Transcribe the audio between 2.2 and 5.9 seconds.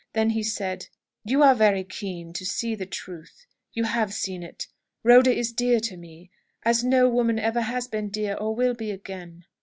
to see the truth. You have seen it. Rhoda is dear